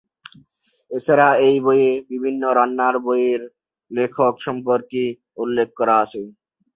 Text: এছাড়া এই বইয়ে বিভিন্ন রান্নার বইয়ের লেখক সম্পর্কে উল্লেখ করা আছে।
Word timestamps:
এছাড়া 0.91 1.27
এই 1.47 1.55
বইয়ে 1.65 1.91
বিভিন্ন 2.11 2.41
রান্নার 2.57 2.95
বইয়ের 3.05 3.41
লেখক 3.91 4.33
সম্পর্কে 4.47 5.03
উল্লেখ 5.37 5.69
করা 5.79 5.95
আছে। 6.03 6.21